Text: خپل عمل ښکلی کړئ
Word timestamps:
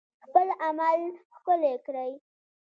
خپل 0.25 0.47
عمل 0.67 1.01
ښکلی 1.35 1.73
کړئ 1.85 2.11